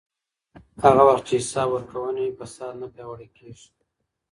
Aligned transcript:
هغه 0.83 1.01
وخت 1.07 1.23
چې 1.27 1.35
حساب 1.41 1.67
ورکونه 1.71 2.19
وي، 2.21 2.31
فساد 2.39 2.73
نه 2.81 2.87
پیاوړی 2.93 3.27
کېږي. 3.37 3.67